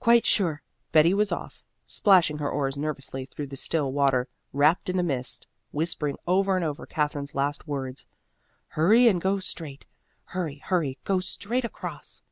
"Quite 0.00 0.24
sure." 0.24 0.62
Betty 0.90 1.12
was 1.12 1.30
off, 1.30 1.62
splashing 1.84 2.38
her 2.38 2.48
oars 2.48 2.78
nervously 2.78 3.26
through 3.26 3.48
the 3.48 3.56
still 3.58 3.92
water, 3.92 4.26
wrapped 4.54 4.88
in 4.88 4.96
the 4.96 5.02
mist, 5.02 5.46
whispering 5.70 6.16
over 6.26 6.56
and 6.56 6.64
over 6.64 6.86
Katherine's 6.86 7.34
last 7.34 7.68
words, 7.68 8.06
"Hurry 8.68 9.06
and 9.06 9.20
go 9.20 9.38
straight. 9.38 9.84
Hurry, 10.24 10.60
hurry, 10.64 10.96
go 11.04 11.20
straight 11.20 11.66
across." 11.66 12.22